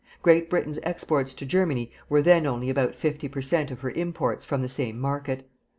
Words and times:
Great 0.23 0.49
Britain's 0.49 0.79
exports 0.81 1.31
to 1.31 1.45
Germany 1.45 1.91
were 2.09 2.23
then 2.23 2.47
only 2.47 2.71
about 2.71 2.95
fifty 2.95 3.27
per 3.27 3.39
cent 3.43 3.69
of 3.69 3.81
her 3.81 3.91
imports 3.91 4.43
from 4.43 4.61
the 4.61 4.67
same 4.67 4.99
market. 4.99 5.47